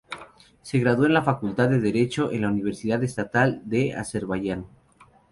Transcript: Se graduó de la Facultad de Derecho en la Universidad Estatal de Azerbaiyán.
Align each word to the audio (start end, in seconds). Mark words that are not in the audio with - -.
Se 0.63 0.79
graduó 0.79 1.03
de 1.03 1.09
la 1.09 1.21
Facultad 1.21 1.69
de 1.69 1.79
Derecho 1.79 2.31
en 2.31 2.41
la 2.41 2.47
Universidad 2.47 3.03
Estatal 3.03 3.61
de 3.65 3.93
Azerbaiyán. 3.93 4.65